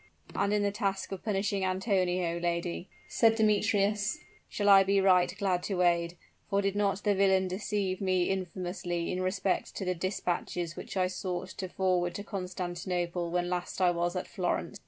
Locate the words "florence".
14.27-14.79